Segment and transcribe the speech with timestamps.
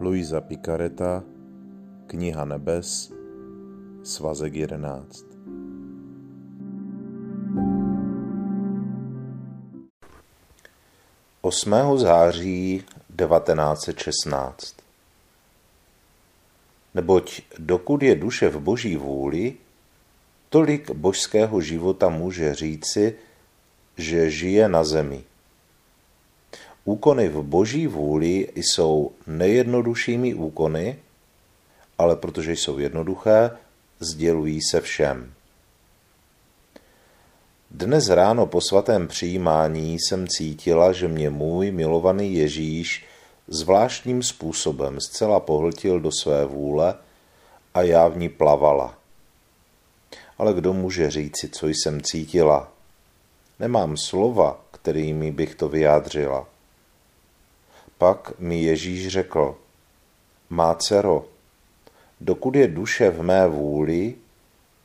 [0.00, 1.22] Luisa Picareta,
[2.06, 3.12] Kniha nebes,
[4.02, 5.24] svazek 11.
[11.40, 12.84] Osmého září
[13.16, 14.76] 1916
[16.94, 19.54] Neboť dokud je duše v boží vůli,
[20.48, 23.14] tolik božského života může říci,
[23.96, 25.24] že žije na zemi.
[26.84, 30.98] Úkony v boží vůli jsou nejjednoduššími úkony,
[31.98, 33.50] ale protože jsou jednoduché,
[34.00, 35.32] sdělují se všem.
[37.70, 43.04] Dnes ráno po svatém přijímání jsem cítila, že mě můj milovaný Ježíš
[43.48, 46.94] zvláštním způsobem zcela pohltil do své vůle
[47.74, 48.94] a já v ní plavala.
[50.38, 52.72] Ale kdo může říci, co jsem cítila?
[53.58, 56.46] Nemám slova, kterými bych to vyjádřila.
[58.00, 59.56] Pak mi Ježíš řekl,
[60.50, 61.26] má dcero,
[62.20, 64.14] dokud je duše v mé vůli,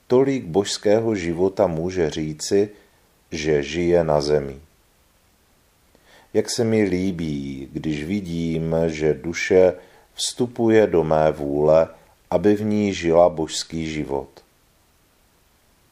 [0.08, 2.69] tolik božského života může říci,
[3.31, 4.59] že žije na zemi.
[6.33, 9.73] Jak se mi líbí, když vidím, že duše
[10.13, 11.88] vstupuje do mé vůle,
[12.30, 14.30] aby v ní žila božský život.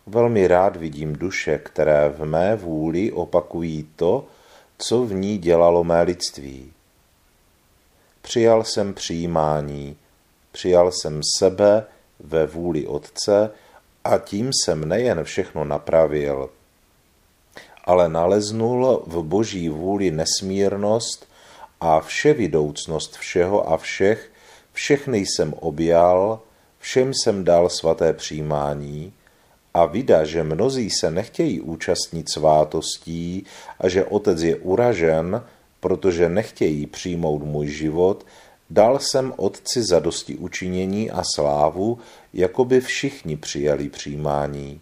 [0.07, 4.25] Velmi rád vidím duše, které v mé vůli opakují to,
[4.77, 6.73] co v ní dělalo mé lidství.
[8.23, 9.97] Přijal jsem přijímání,
[10.52, 11.85] přijal jsem sebe
[12.19, 13.52] ve vůli Otce
[14.03, 16.49] a tím jsem nejen všechno napravil,
[17.83, 21.27] ale naleznul v boží vůli nesmírnost
[21.81, 24.31] a vševidoucnost všeho a všech,
[24.73, 26.39] všechny jsem objal,
[26.79, 29.13] všem jsem dal svaté přijímání
[29.73, 33.45] a vida, že mnozí se nechtějí účastnit svátostí
[33.79, 35.44] a že otec je uražen,
[35.83, 38.25] protože nechtějí přijmout můj život,
[38.69, 41.99] dal jsem otci zadosti učinění a slávu,
[42.33, 44.81] jako by všichni přijali přijímání.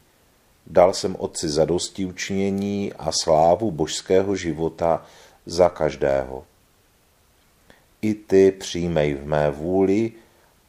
[0.68, 5.06] Dal jsem otci zadosti učinění a slávu božského života
[5.46, 6.44] za každého.
[8.02, 10.12] I ty přijmej v mé vůli,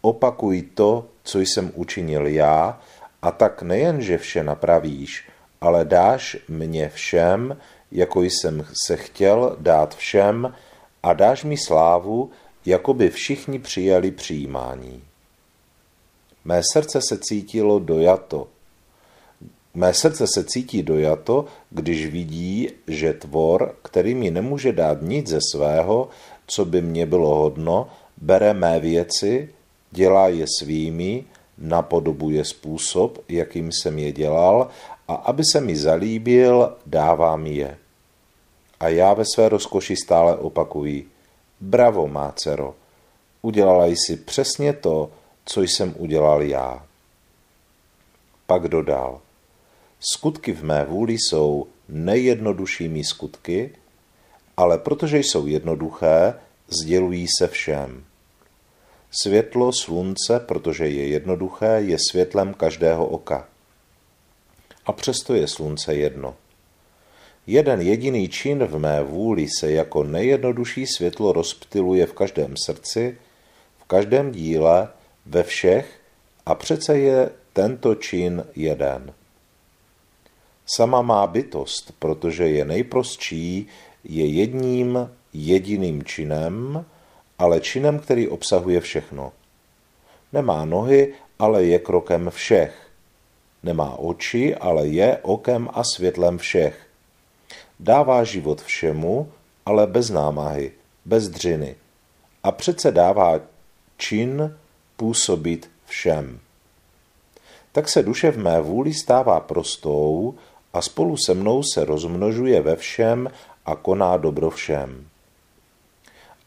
[0.01, 2.81] opakuj to, co jsem učinil já,
[3.23, 5.29] a tak nejen, že vše napravíš,
[5.63, 7.57] ale dáš mě všem,
[7.93, 10.55] jako jsem se chtěl dát všem,
[11.03, 12.31] a dáš mi slávu,
[12.67, 15.03] jako by všichni přijali přijímání.
[16.45, 18.49] Mé srdce se cítilo dojato.
[19.75, 25.39] Mé srdce se cítí dojato, když vidí, že tvor, který mi nemůže dát nic ze
[25.53, 26.09] svého,
[26.47, 29.49] co by mě bylo hodno, bere mé věci,
[29.91, 31.25] dělá je svými,
[31.59, 34.69] napodobuje způsob, jakým jsem je dělal
[35.09, 37.79] a aby se mi zalíbil, dávám je.
[38.81, 41.09] A já ve své rozkoši stále opakuji,
[41.61, 42.75] bravo, má dcero,
[43.43, 45.11] udělala jsi přesně to,
[45.45, 46.87] co jsem udělal já.
[48.47, 49.21] Pak dodal,
[50.01, 53.71] skutky v mé vůli jsou nejjednoduššími skutky,
[54.57, 56.35] ale protože jsou jednoduché,
[56.69, 58.05] sdělují se všem.
[59.11, 63.49] Světlo slunce, protože je jednoduché, je světlem každého oka.
[64.87, 66.37] A přesto je slunce jedno.
[67.47, 73.19] Jeden jediný čin v mé vůli se jako nejjednodušší světlo rozptiluje v každém srdci,
[73.79, 74.89] v každém díle,
[75.27, 76.01] ve všech
[76.47, 79.13] a přece je tento čin jeden.
[80.67, 83.67] Sama má bytost, protože je nejprostší,
[84.05, 86.85] je jedním jediným činem,
[87.39, 89.33] ale činem, který obsahuje všechno.
[90.33, 92.92] Nemá nohy, ale je krokem všech.
[93.63, 96.87] Nemá oči, ale je okem a světlem všech.
[97.81, 99.29] Dává život všemu,
[99.67, 100.73] ale bez námahy,
[101.05, 101.77] bez dřiny.
[102.43, 103.41] A přece dává
[103.97, 104.57] čin
[104.97, 106.41] působit všem.
[107.73, 110.35] Tak se duše v mé vůli stává prostou
[110.73, 113.31] a spolu se mnou se rozmnožuje ve všem
[113.67, 115.07] a koná dobro všem.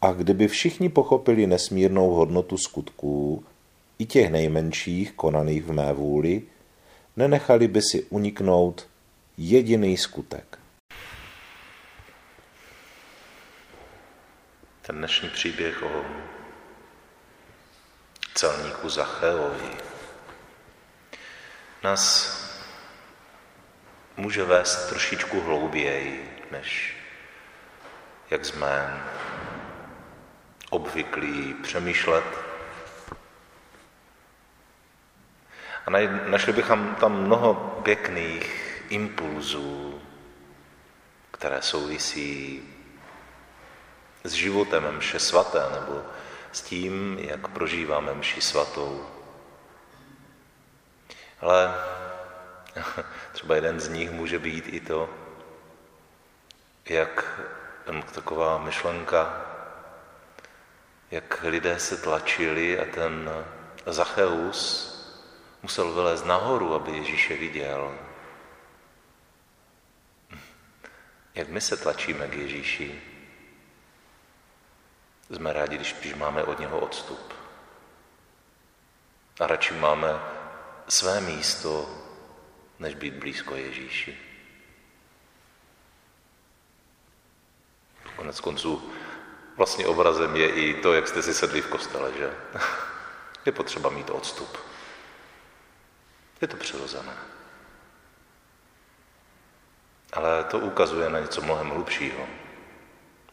[0.01, 3.43] A kdyby všichni pochopili nesmírnou hodnotu skutků,
[3.99, 6.41] i těch nejmenších konaných v mé vůli,
[7.15, 8.87] nenechali by si uniknout
[9.37, 10.59] jediný skutek.
[14.81, 16.05] Ten dnešní příběh o
[18.33, 19.71] celníku Zacheovi
[21.83, 22.35] nás
[24.17, 26.97] může vést trošičku hlouběji, než
[28.29, 29.03] jak jsme
[30.69, 32.54] obvyklí přemýšlet.
[35.85, 35.91] A
[36.29, 37.53] našli bychom tam mnoho
[37.83, 40.01] pěkných impulzů,
[41.31, 42.63] které souvisí
[44.23, 46.03] s životem mše svaté nebo
[46.51, 49.07] s tím, jak prožíváme mši svatou.
[51.41, 51.75] Ale
[53.31, 55.09] třeba jeden z nich může být i to,
[56.85, 57.41] jak
[58.15, 59.45] taková myšlenka,
[61.11, 63.45] jak lidé se tlačili a ten
[63.85, 64.94] Zacheus
[65.65, 67.97] musel vylézt nahoru, aby Ježíše viděl.
[71.35, 73.01] Jak my se tlačíme k Ježíši,
[75.29, 77.33] jsme rádi, když, když máme od něho odstup.
[79.39, 80.19] A radši máme
[80.87, 81.89] své místo,
[82.79, 84.17] než být blízko Ježíši.
[88.15, 88.91] Konec konců
[89.57, 92.29] vlastně obrazem je i to, jak jste si sedli v kostele, že?
[93.45, 94.57] Je potřeba mít odstup.
[96.41, 97.17] Je to přirozené.
[100.13, 102.27] Ale to ukazuje na něco mnohem hlubšího.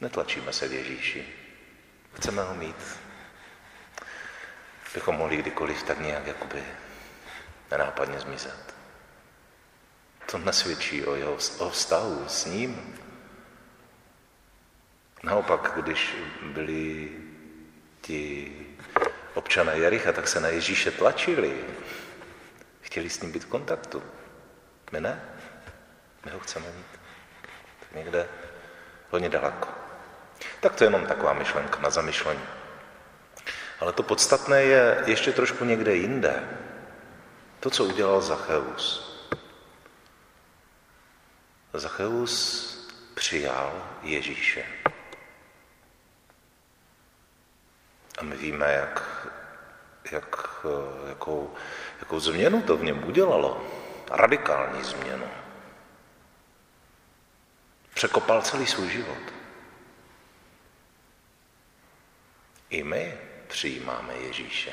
[0.01, 1.29] Netlačíme se k Ježíši.
[2.15, 3.01] Chceme ho mít.
[4.95, 6.65] Bychom mohli kdykoliv tak nějak jakoby
[7.71, 8.75] nenápadně zmizet.
[10.31, 12.99] To nesvědčí o jeho o vztahu s ním.
[15.23, 17.11] Naopak, když byli
[18.01, 18.53] ti
[19.35, 21.65] občané Jericha, tak se na Ježíše tlačili.
[22.93, 24.03] Chtěli s ním být v kontaktu.
[24.93, 25.23] My ne.
[26.25, 27.01] My ho chceme mít.
[27.95, 28.29] Někde
[29.11, 29.69] hodně daleko.
[30.61, 32.43] Tak to je jenom taková myšlenka na zamyšlení.
[33.81, 36.59] Ale to podstatné je ještě trošku někde jinde.
[37.61, 39.13] To, co udělal Zacheus.
[41.73, 42.35] Zacheus
[43.15, 44.65] přijal Ježíše.
[48.19, 49.29] A my víme, jak,
[50.11, 50.67] jak,
[51.09, 51.55] jakou,
[52.03, 53.65] jakou změnu to v něm udělalo.
[54.11, 55.29] Radikální změnu.
[57.95, 59.25] Překopal celý svůj život.
[62.71, 64.73] I my přijímáme Ježíše.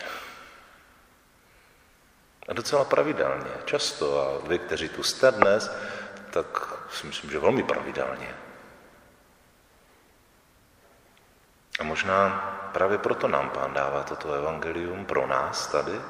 [2.47, 4.21] A docela pravidelně, často.
[4.21, 5.71] A vy, kteří tu jste dnes,
[6.31, 8.35] tak si myslím, že velmi pravidelně.
[11.79, 12.29] A možná
[12.73, 16.01] právě proto nám Pán dává toto evangelium pro nás tady,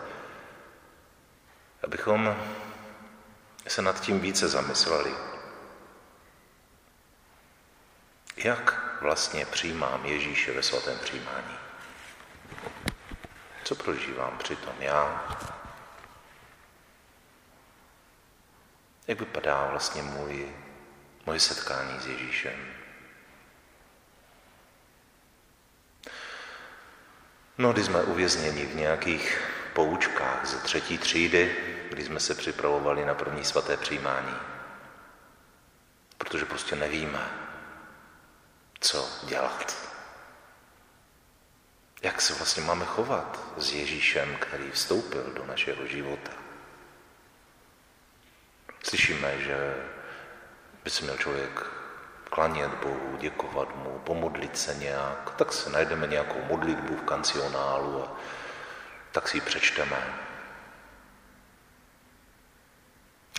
[1.83, 2.35] abychom
[3.67, 5.13] se nad tím více zamysleli.
[8.37, 11.57] Jak vlastně přijímám Ježíše ve svatém přijímání?
[13.63, 15.37] Co prožívám přitom já?
[19.07, 20.55] Jak vypadá vlastně můj,
[21.25, 22.73] moje setkání s Ježíšem?
[27.57, 33.13] No, když jsme uvězněni v nějakých poučkách ze třetí třídy, kdy jsme se připravovali na
[33.13, 34.35] první svaté přijímání.
[36.17, 37.31] Protože prostě nevíme,
[38.79, 39.89] co dělat.
[42.01, 46.31] Jak se vlastně máme chovat s Ježíšem, který vstoupil do našeho života.
[48.83, 49.75] Slyšíme, že
[50.83, 51.65] by se měl člověk
[52.29, 58.17] klanět Bohu, děkovat mu, pomodlit se nějak, tak se najdeme nějakou modlitbu v kancionálu a
[59.11, 60.28] tak si ji přečteme.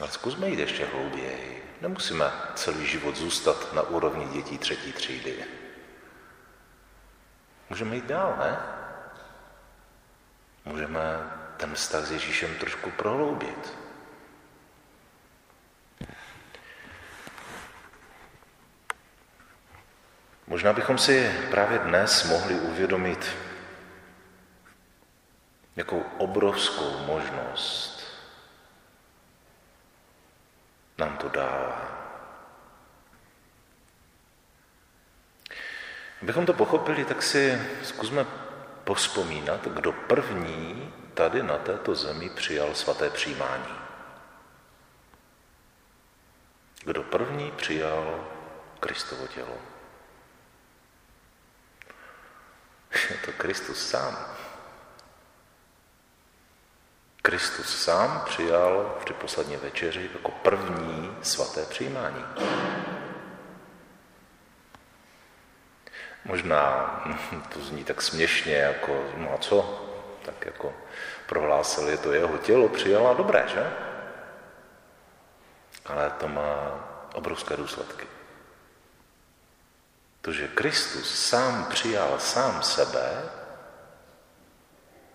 [0.00, 1.76] Ale zkusme jít ještě hlouběji.
[1.80, 5.44] Nemusíme celý život zůstat na úrovni dětí třetí třídy.
[7.70, 8.58] Můžeme jít dál, ne?
[10.64, 11.00] Můžeme
[11.56, 13.78] ten vztah s Ježíšem trošku prohloubit.
[20.46, 23.36] Možná bychom si právě dnes mohli uvědomit,
[25.76, 27.89] jakou obrovskou možnost
[31.00, 32.00] nám to dává.
[36.22, 38.26] Abychom to pochopili, tak si zkusme
[38.84, 43.74] pospomínat, kdo první tady na této zemi přijal svaté přijímání.
[46.84, 48.28] Kdo první přijal
[48.80, 49.58] Kristovo tělo.
[53.10, 54.39] Je to Kristus sám.
[57.22, 62.24] Kristus sám přijal při poslední večeři jako první svaté přijímání.
[66.24, 67.04] Možná
[67.54, 69.86] to zní tak směšně, jako, no a co?
[70.22, 70.74] Tak jako
[71.26, 73.72] prohlásil, je to jeho tělo, přijala dobré, že?
[75.86, 76.84] Ale to má
[77.14, 78.06] obrovské důsledky.
[80.20, 83.22] To, že Kristus sám přijal sám sebe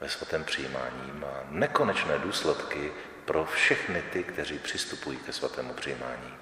[0.06, 2.92] ve svatém přijímání má nekonečné důsledky
[3.26, 6.38] pro všechny ty, kteří přistupují ke svatému přijímání.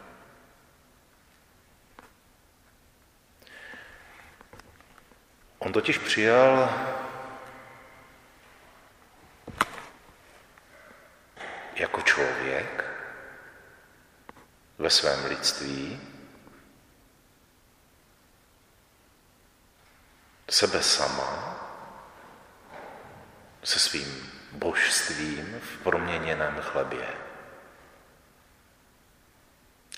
[5.59, 6.69] On totiž přijal
[11.75, 12.83] jako člověk
[14.77, 16.01] ve svém lidství
[20.49, 21.62] sebe sama
[23.63, 27.07] se svým božstvím v proměněném chlebě.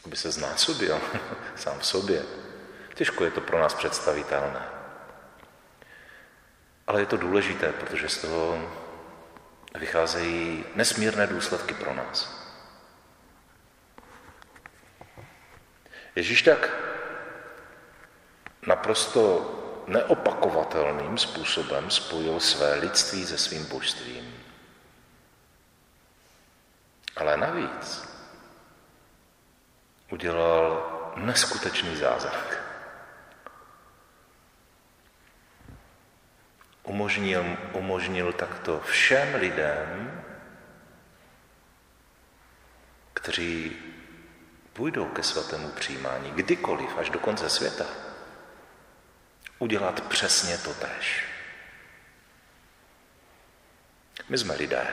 [0.06, 1.02] Aby se znásobil
[1.56, 2.24] sám v sobě.
[2.94, 4.66] Těžko je to pro nás představitelné.
[6.88, 8.72] Ale je to důležité, protože z toho
[9.76, 12.46] vycházejí nesmírné důsledky pro nás.
[16.16, 16.70] Ježíš tak
[18.68, 19.52] naprosto
[19.88, 24.44] neopakovatelným způsobem spojil své lidství se svým božstvím.
[27.16, 28.10] Ale navíc
[30.12, 32.62] udělal neskutečný zázrak.
[36.84, 40.22] Umožnil, umožnil takto všem lidem,
[43.14, 43.76] kteří
[44.74, 47.86] půjdou ke svatému přijímání kdykoliv až do konce světa,
[49.60, 51.26] udělat přesně to tež.
[54.30, 54.88] My jsme lidé,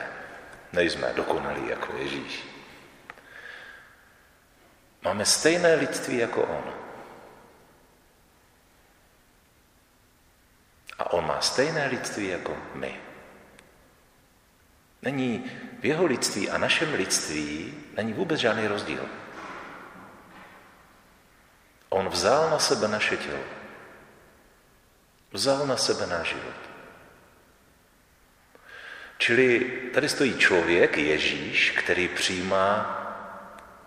[0.73, 2.43] nejsme dokonalí jako Ježíš.
[5.01, 6.73] Máme stejné lidství jako on.
[10.99, 12.99] A on má stejné lidství jako my.
[15.01, 19.05] Není v jeho lidství a našem lidství není vůbec žádný rozdíl.
[21.89, 23.62] On vzal na sebe naše tělo.
[25.33, 26.61] Vzal na sebe náš život.
[29.17, 29.59] Čili
[29.93, 32.99] tady stojí člověk, Ježíš, který přijímá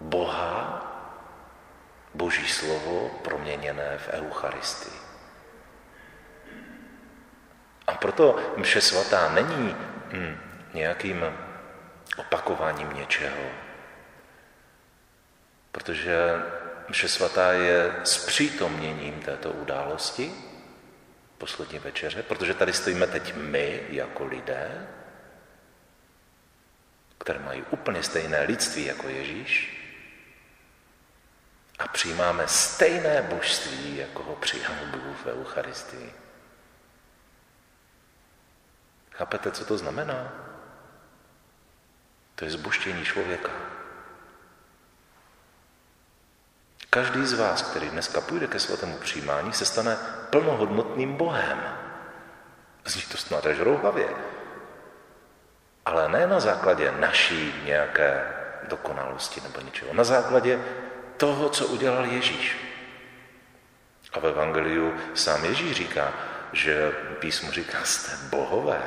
[0.00, 0.82] Boha,
[2.14, 4.98] Boží slovo proměněné v Eucharistii.
[7.86, 9.76] A proto mše svatá není
[10.12, 10.38] hm,
[10.74, 11.24] nějakým
[12.16, 13.44] opakováním něčeho,
[15.72, 16.16] protože
[16.88, 20.32] mše svatá je zpřítomněním této události,
[21.38, 24.88] poslední večeře, protože tady stojíme teď my jako lidé,
[27.18, 29.82] které mají úplně stejné lidství jako Ježíš
[31.78, 36.12] a přijímáme stejné božství, jako ho přijal Bůh v Eucharistii.
[39.10, 40.32] Chápete, co to znamená?
[42.34, 43.50] To je zboštění člověka.
[46.90, 49.96] Každý z vás, který dneska půjde ke svatému přijímání, se stane
[50.30, 51.60] plnohodnotným Bohem.
[52.84, 54.08] Zní to snad až rouhavě.
[55.84, 58.34] Ale ne na základě naší nějaké
[58.68, 59.94] dokonalosti nebo něčeho.
[59.94, 60.60] Na základě
[61.16, 62.56] toho, co udělal Ježíš.
[64.12, 66.12] A v Evangeliu sám Ježíš říká,
[66.52, 68.82] že písmo říká, jste bohové.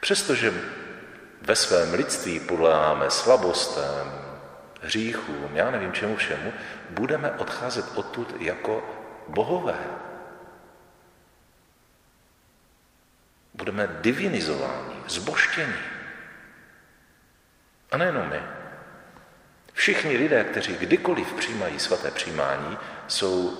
[0.00, 0.52] Přestože
[1.42, 4.25] ve svém lidství podléháme slabostem,
[4.86, 6.52] hříchům, já nevím čemu všemu,
[6.90, 8.84] budeme odcházet odtud jako
[9.28, 9.78] bohové.
[13.54, 15.74] Budeme divinizováni, zboštěni.
[17.92, 18.42] A nejenom my.
[19.72, 22.78] Všichni lidé, kteří kdykoliv přijímají svaté přijímání,
[23.08, 23.58] jsou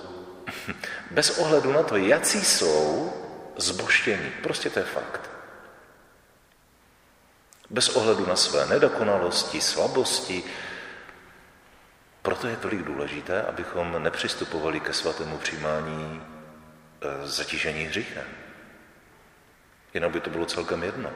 [1.11, 3.13] bez ohledu na to, jací jsou,
[3.57, 4.31] zboštění.
[4.43, 5.29] Prostě to je fakt.
[7.69, 10.43] Bez ohledu na své nedokonalosti, slabosti,
[12.27, 16.21] proto je tolik důležité, abychom nepřistupovali ke svatému přijímání
[17.01, 18.25] e, zatížení hříchem.
[19.93, 21.09] Jenom by to bylo celkem jedno.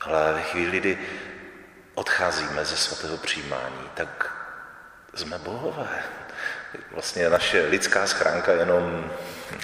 [0.00, 0.98] Ale ve chvíli, kdy
[1.94, 4.36] odcházíme ze svatého přijímání, tak
[5.14, 6.02] jsme bohové.
[6.90, 9.10] Vlastně naše lidská schránka je jenom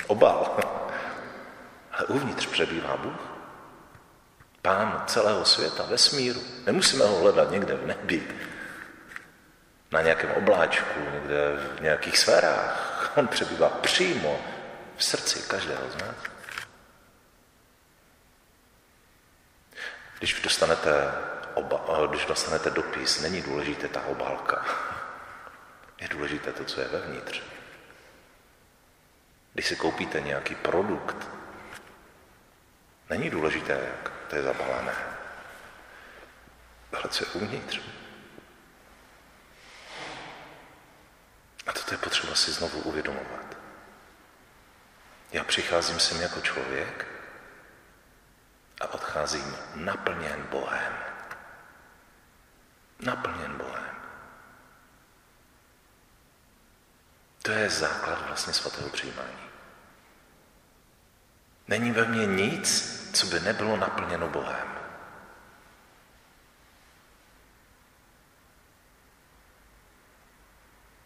[0.07, 0.57] obal.
[1.93, 3.38] Ale uvnitř přebývá Bůh.
[4.63, 6.43] Pán celého světa, vesmíru.
[6.67, 8.29] Nemusíme ho hledat někde v nebi,
[9.93, 13.13] na nějakém obláčku, někde v nějakých sférách.
[13.17, 14.41] On přebývá přímo
[14.97, 16.17] v srdci každého z nás.
[20.19, 21.13] Když dostanete,
[21.55, 24.65] oba, když dostanete dopis, není důležité ta obálka.
[26.01, 27.43] Je důležité to, co je vevnitř.
[29.55, 31.29] Když si koupíte nějaký produkt,
[33.11, 34.95] není důležité, jak to je zabalené.
[36.93, 37.81] Ale co je uvnitř?
[41.67, 43.57] A toto je potřeba si znovu uvědomovat.
[45.33, 47.07] Já přicházím sem jako člověk
[48.81, 50.93] a odcházím naplněn Bohem.
[53.01, 53.97] Naplněn Bohem.
[57.43, 59.49] To je základ vlastně svatého přijímání.
[61.69, 64.79] Není ve mně nic, co by nebylo naplněno Bohem.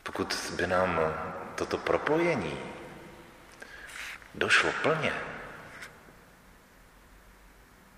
[0.02, 1.00] Pokud by nám
[1.54, 2.59] toto propojení
[4.35, 5.12] došlo plně,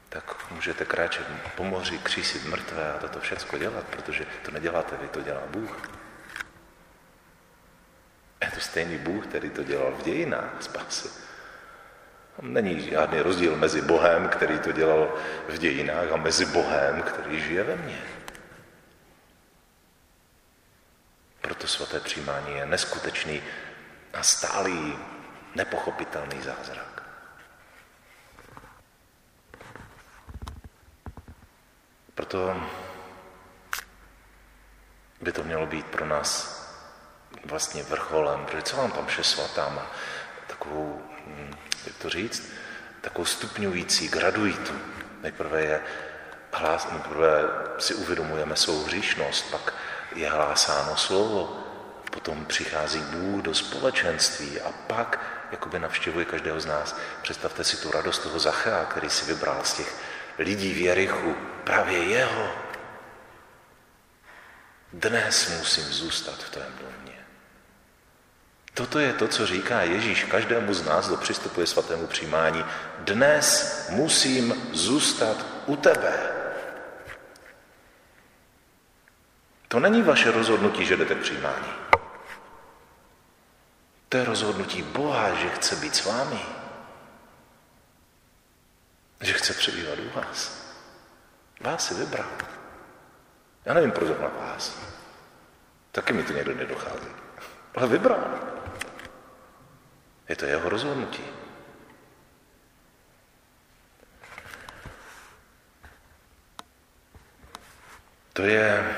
[0.08, 5.08] tak můžete kráčet po moři, křísit mrtvé a toto všechno dělat, protože to neděláte vy,
[5.08, 5.90] to dělá Bůh.
[8.42, 11.08] Je to stejný Bůh, který to dělal v dějinách spásy.
[12.42, 15.14] Není žádný rozdíl mezi Bohem, který to dělal
[15.48, 18.02] v dějinách, a mezi Bohem, který žije ve mně.
[21.40, 23.42] Proto svaté přijímání je neskutečný
[24.12, 24.98] a stálý,
[25.54, 27.02] nepochopitelný zázrak.
[32.14, 32.62] Proto
[35.20, 36.60] by to mělo být pro nás
[37.44, 39.86] vlastně vrcholem, protože co vám tam vše svatá má
[40.46, 41.02] takovou,
[41.86, 42.52] jak to říct,
[43.00, 44.72] takovou stupňující, graduitu.
[45.22, 45.80] Nejprve je
[46.52, 47.42] hlás, nejprve
[47.78, 49.74] si uvědomujeme svou hříšnost, pak
[50.14, 51.64] je hlásáno slovo,
[52.10, 56.96] potom přichází Bůh do společenství a pak jakoby navštěvuje každého z nás.
[57.22, 59.94] Představte si tu radost toho Zachea, který si vybral z těch
[60.38, 62.50] lidí v Jerichu, právě jeho.
[64.92, 67.13] Dnes musím zůstat v tvém domě.
[68.74, 72.64] Toto je to, co říká Ježíš každému z nás, kdo přistupuje svatému přijímání.
[72.98, 76.12] Dnes musím zůstat u tebe.
[79.68, 81.72] To není vaše rozhodnutí, že jdete k přijímání.
[84.08, 86.40] To je rozhodnutí Boha, že chce být s vámi.
[89.20, 90.64] Že chce přebývat u vás.
[91.60, 92.30] Vás si vybral.
[93.64, 94.78] Já nevím, proč na vás.
[95.92, 97.08] Taky mi to někdo nedochází.
[97.74, 98.53] Ale vybral.
[100.28, 101.24] Je to jeho rozhodnutí.
[108.32, 108.96] To je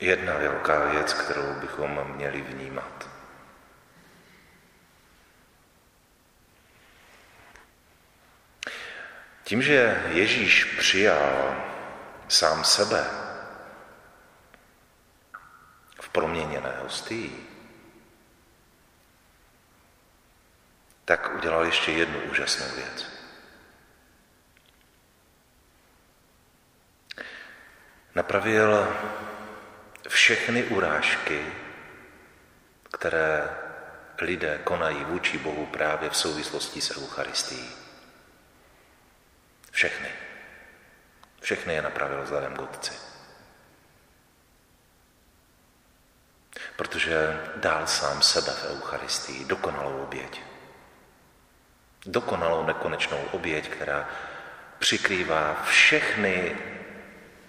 [0.00, 3.10] jedna velká věc, kterou bychom měli vnímat.
[9.44, 11.56] Tím, že Ježíš přijal
[12.28, 13.06] sám sebe
[16.00, 17.49] v proměněné hostii,
[21.04, 23.06] tak udělal ještě jednu úžasnou věc.
[28.14, 28.96] Napravil
[30.08, 31.52] všechny urážky,
[32.92, 33.56] které
[34.20, 37.70] lidé konají vůči Bohu právě v souvislosti s Eucharistií.
[39.70, 40.08] Všechny.
[41.40, 42.92] Všechny je napravil vzhledem k Otci.
[46.76, 50.49] Protože dál sám sebe v Eucharistii, dokonalou oběť.
[52.06, 54.08] Dokonalou nekonečnou oběť, která
[54.78, 56.56] přikrývá všechny,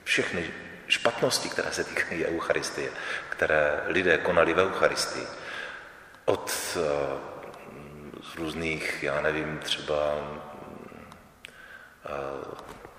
[0.04, 0.50] všechny
[0.88, 2.92] špatnosti, které se týkají Eucharistie,
[3.30, 5.28] které lidé konali v Eucharistii.
[6.26, 6.84] Od uh,
[8.36, 9.96] různých, já nevím, třeba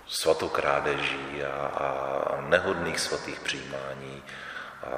[0.08, 4.22] svatokrádeží a, a nehodných svatých přijímání
[4.82, 4.88] a,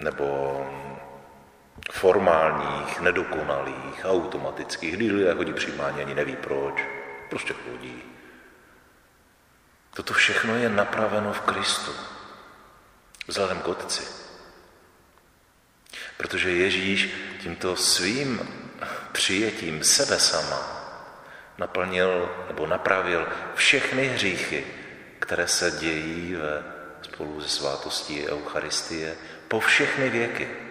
[0.00, 0.26] nebo
[1.90, 6.84] formálních, nedokonalých, automatických, kdy lidé chodí přijímání, ani neví proč,
[7.30, 8.02] prostě chodí.
[9.94, 11.92] Toto všechno je napraveno v Kristu,
[13.26, 14.02] vzhledem k Otci.
[16.16, 17.10] Protože Ježíš
[17.40, 18.40] tímto svým
[19.12, 20.76] přijetím sebe sama
[21.58, 24.66] naplnil nebo napravil všechny hříchy,
[25.18, 26.64] které se dějí ve,
[27.02, 29.16] spolu se svátostí Eucharistie
[29.48, 30.65] po všechny věky.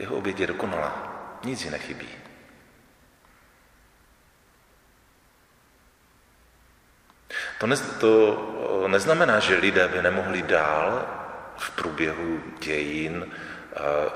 [0.00, 0.92] Jeho oběť je dokonalá,
[1.44, 2.08] nic ji nechybí.
[7.58, 8.08] To, ne, to
[8.88, 11.06] neznamená, že lidé by nemohli dál
[11.58, 13.32] v průběhu dějin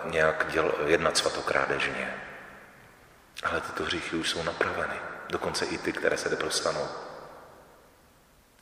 [0.04, 2.14] nějak děl, jednat svatokrádežně.
[3.42, 4.96] Ale tyto hříchy už jsou napraveny.
[5.28, 6.88] Dokonce i ty, které se neprostanou.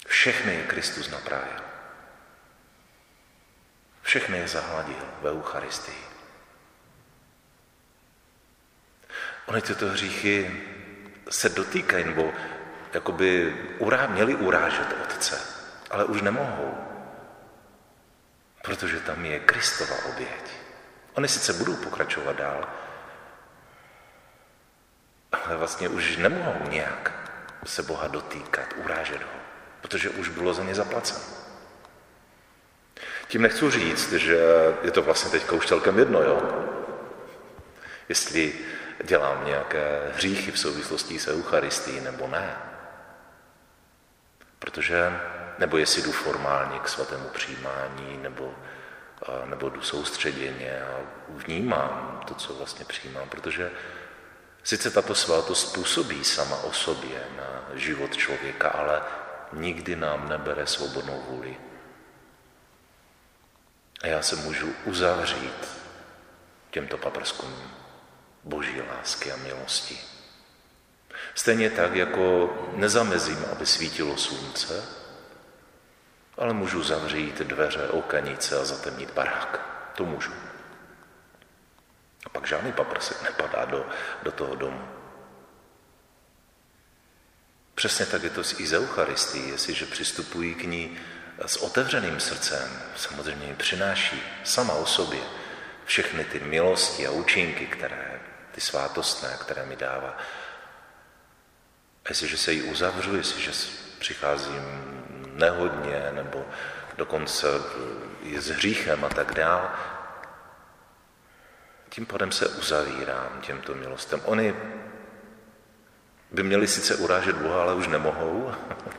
[0.07, 1.63] Všechny je Kristus napravil.
[4.03, 6.12] Všechny je zahladil ve Eucharistii.
[9.47, 10.61] Ony tyto hříchy
[11.31, 12.33] se dotýkají, nebo
[12.93, 15.41] jakoby urá, měli urážet Otce,
[15.91, 16.75] ale už nemohou,
[18.63, 20.51] protože tam je Kristova oběť.
[21.15, 22.69] Oni sice budou pokračovat dál,
[25.33, 27.13] ale vlastně už nemohou nějak
[27.65, 29.41] se Boha dotýkat, urážet ho,
[29.81, 31.25] protože už bylo za ně zaplaceno.
[33.29, 34.39] Tím nechci říct, že
[34.83, 36.67] je to vlastně teďka už celkem jedno, jo?
[38.09, 38.53] Jestli
[39.05, 42.57] dělám nějaké hříchy v souvislosti s Eucharistií nebo ne.
[44.59, 45.13] Protože,
[45.59, 48.55] nebo jestli jdu formálně k svatému přijímání, nebo,
[49.45, 53.71] nebo jdu soustředěně a vnímám to, co vlastně přijímám, protože
[54.63, 59.03] sice tato svátost působí sama o sobě na život člověka, ale
[59.53, 61.57] nikdy nám nebere svobodnou vůli.
[64.03, 65.69] A já se můžu uzavřít
[66.71, 67.82] těmto paprskům
[68.45, 69.99] boží lásky a milosti.
[71.35, 74.85] Stejně tak, jako nezamezím, aby svítilo slunce,
[76.39, 79.61] ale můžu zavřít dveře, okanice a zatemnit barák.
[79.95, 80.33] To můžu.
[82.27, 83.87] A pak žádný paprsek nepadá do,
[84.23, 84.89] do toho domu.
[87.75, 90.99] Přesně tak je to i z Eucharistii, jestliže přistupují k ní
[91.47, 95.21] s otevřeným srdcem, samozřejmě jim přináší sama o sobě
[95.93, 98.21] všechny ty milosti a účinky, které,
[98.53, 100.17] ty svátostné, které mi dává.
[102.05, 103.53] A jestliže se jí uzavřu, jestliže
[103.99, 104.65] přicházím
[105.37, 106.45] nehodně nebo
[106.97, 107.47] dokonce
[108.23, 109.71] je s hříchem a tak dál,
[111.89, 114.21] tím pádem se uzavírám těmto milostem.
[114.25, 114.57] Oni
[116.31, 118.55] by měli sice urážet Boha, ale už nemohou,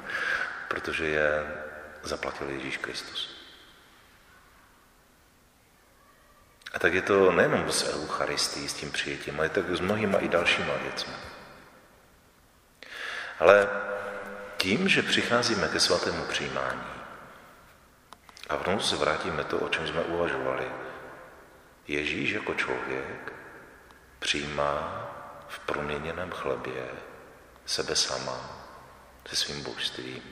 [0.67, 1.47] protože je
[2.03, 3.42] zaplatil Ježíš Kristus.
[6.73, 10.27] A tak je to nejenom s Eucharistií, s tím přijetím, ale tak s mnohýma i
[10.27, 11.13] dalšíma věcmi.
[13.39, 13.69] Ale
[14.57, 16.93] tím, že přicházíme ke svatému přijímání
[18.49, 20.65] a v se vrátíme to, o čem jsme uvažovali,
[21.87, 23.33] Ježíš jako člověk
[24.19, 25.09] přijímá
[25.47, 26.87] v proměněném chlebě
[27.65, 28.65] sebe sama
[29.25, 30.23] se svým božstvím.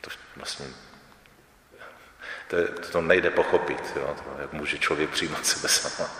[0.00, 0.66] To vlastně
[2.48, 2.56] to,
[2.92, 6.10] to nejde pochopit, jo, to, jak může člověk přijímat sebe sama.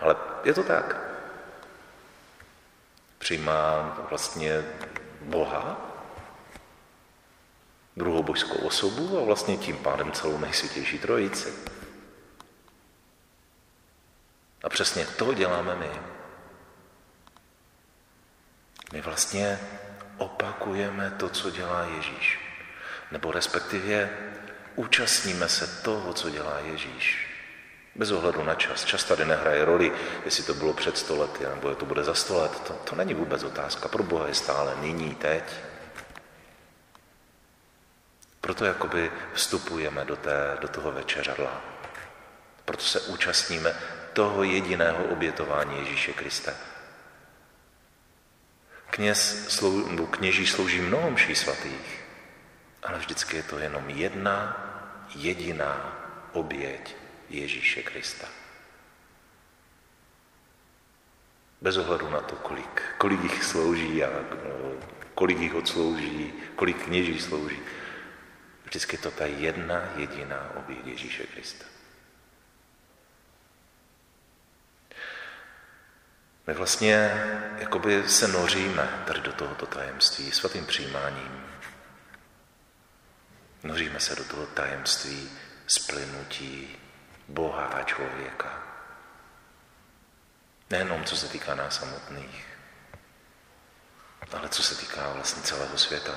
[0.00, 0.96] Ale je to tak.
[3.18, 4.64] Přijímá vlastně
[5.20, 5.80] Boha,
[7.96, 11.54] druhou božskou osobu a vlastně tím pádem celou nejsvětější trojici.
[14.64, 15.90] A přesně to děláme my.
[18.92, 19.60] My vlastně
[20.16, 22.40] opakujeme to, co dělá Ježíš.
[23.10, 24.10] Nebo respektive
[24.76, 27.26] účastníme se toho, co dělá Ježíš.
[27.94, 28.84] Bez ohledu na čas.
[28.84, 29.92] Čas tady nehraje roli,
[30.24, 32.60] jestli to bylo před sto lety, nebo to bude za sto let.
[32.60, 33.88] To, to není vůbec otázka.
[33.88, 35.44] Pro Boha je stále nyní, teď.
[38.40, 41.60] Proto jakoby vstupujeme do, té, do toho večeřadla.
[42.64, 43.74] Proto se účastníme
[44.12, 46.52] toho jediného obětování Ježíše Krista.
[48.90, 52.05] Kněz, nebo kněží slouží mnoho mší svatých,
[52.86, 54.56] ale vždycky je to jenom jedna
[55.14, 55.98] jediná
[56.32, 56.96] oběť
[57.28, 58.26] Ježíše Krista.
[61.60, 64.10] Bez ohledu na to, kolik, kolik jich slouží a
[65.14, 67.60] kolik jich odslouží, kolik kněží slouží,
[68.64, 71.64] vždycky je to ta jedna jediná oběť Ježíše Krista.
[76.46, 77.24] My vlastně
[77.58, 81.45] jakoby se noříme tady do tohoto tajemství svatým přijímáním.
[83.66, 85.30] Noříme se do toho tajemství
[85.66, 86.78] splynutí
[87.28, 88.62] Boha a člověka.
[90.70, 92.46] Nejenom co se týká nás samotných,
[94.32, 96.12] ale co se týká vlastně celého světa.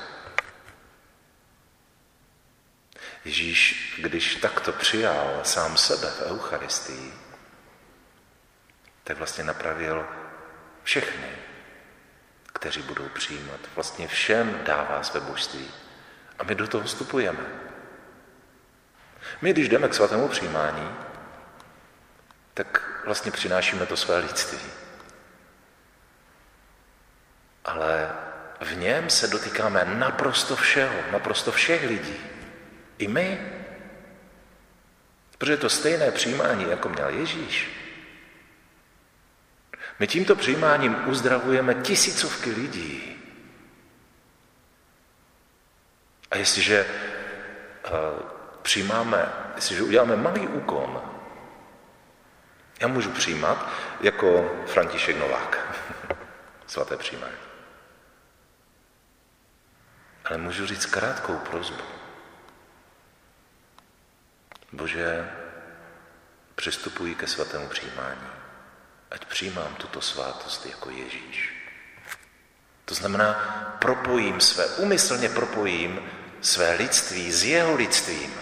[3.26, 7.14] Ježíš, když takto přijal sám sebe v Eucharistii,
[9.04, 10.08] tak vlastně napravil
[10.84, 11.38] všechny,
[12.54, 13.60] kteří budou přijímat.
[13.76, 15.72] Vlastně všem dává své božství.
[16.40, 17.46] A my do toho vstupujeme.
[19.42, 20.90] My, když jdeme k svatému přijímání,
[22.54, 24.60] tak vlastně přinášíme to své lidství.
[27.66, 28.12] Ale
[28.62, 32.16] v něm se dotýkáme naprosto všeho, naprosto všech lidí.
[32.98, 33.52] I my.
[35.38, 37.70] Protože je to stejné přijímání, jako měl Ježíš.
[40.00, 43.19] My tímto přijímáním uzdravujeme tisícovky lidí.
[46.32, 47.94] A jestliže uh,
[48.62, 51.02] přijímáme, jestliže uděláme malý úkon,
[52.80, 53.70] já můžu přijímat
[54.02, 55.78] jako František Novák,
[56.68, 57.38] svaté přijímání.
[60.26, 61.84] Ale můžu říct krátkou prozbu.
[64.72, 65.32] Bože,
[66.56, 68.28] přistupuji ke svatému přijímání,
[69.12, 71.56] ať přijímám tuto svátost jako Ježíš.
[72.86, 73.34] To znamená,
[73.80, 76.10] propojím své, umyslně propojím
[76.42, 78.34] své lidství s jeho lidstvím.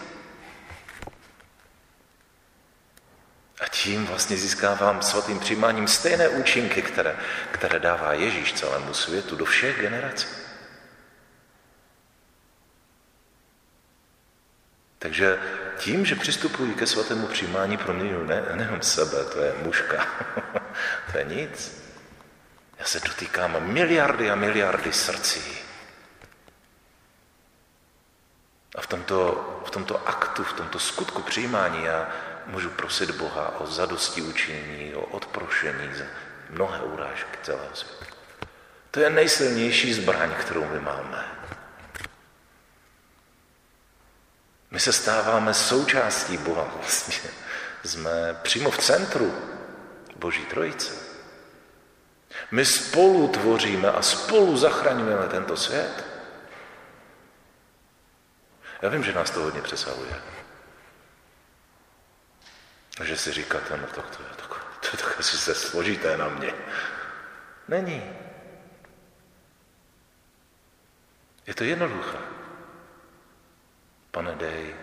[3.62, 7.16] A tím vlastně získávám svatým přijímáním stejné účinky, které,
[7.52, 10.28] které dává Ježíš celému světu do všech generací.
[15.00, 15.40] Takže
[15.78, 20.08] tím, že přistupují ke svatému přijímání, proměňuji ne, nejenom sebe, to je mužka,
[21.12, 21.84] to je nic.
[22.80, 25.67] Já se dotýkám miliardy a miliardy srdcí.
[28.78, 32.10] A v tomto, v tomto aktu, v tomto skutku přijímání já
[32.46, 36.04] můžu prosit Boha o zadosti učinění, o odprošení za
[36.50, 38.06] mnohé urážky celého světa.
[38.92, 41.26] To je nejsilnější zbraň, kterou my máme.
[44.72, 47.30] My se stáváme součástí Boha vlastně.
[47.84, 49.36] Jsme přímo v centru
[50.16, 50.94] Boží trojice.
[52.52, 56.07] My spolu tvoříme a spolu zachraňujeme tento svět.
[58.82, 60.22] Já vím, že nás to hodně přesahuje.
[63.00, 66.18] A že si říkáte, no tak to je tak, to je tak asi se složité
[66.18, 66.54] na mě.
[67.68, 68.04] Není.
[71.48, 72.18] Je to jednoduché.
[74.12, 74.76] Pane, dej,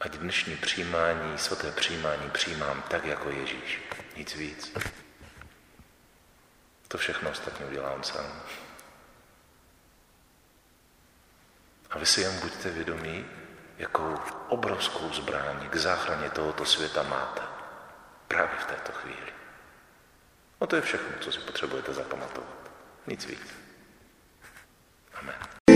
[0.00, 3.82] ať dnešní přijímání, svaté přijímání přijímám tak jako Ježíš.
[4.16, 4.76] Nic víc.
[6.88, 8.42] To všechno ostatně udělám sám.
[11.94, 13.26] A vy si jen buďte vědomí,
[13.78, 14.14] jakou
[14.48, 17.42] obrovskou zbraň k záchraně tohoto světa máte.
[18.28, 19.32] Právě v této chvíli.
[20.60, 22.70] No to je všechno, co si potřebujete zapamatovat.
[23.06, 23.54] Nic víc.
[25.14, 25.73] Amen.